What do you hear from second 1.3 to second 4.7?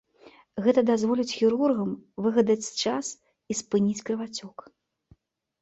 хірургам выгадаць час і спыніць крывацёк.